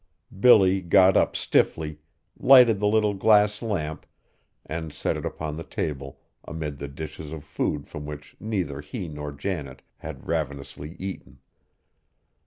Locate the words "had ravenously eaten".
9.97-11.37